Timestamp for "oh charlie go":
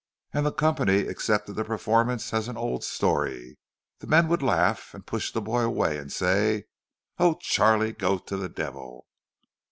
7.19-8.17